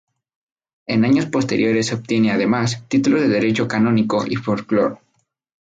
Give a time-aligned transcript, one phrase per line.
[0.87, 4.95] En años posteriores obtiene, además, títulos de Derecho Canónico y Folclore.